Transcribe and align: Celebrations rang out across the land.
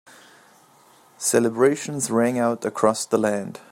Celebrations 1.19 2.09
rang 2.09 2.39
out 2.39 2.65
across 2.65 3.05
the 3.05 3.19
land. 3.19 3.59